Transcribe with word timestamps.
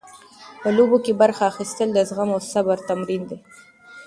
په 0.61 0.67
لوبو 0.77 0.97
کې 1.05 1.19
برخه 1.21 1.43
اخیستل 1.51 1.89
د 1.93 1.99
زغم 2.09 2.29
او 2.35 2.41
صبر 2.51 2.77
تمرین 2.89 3.21
دی. 3.29 3.37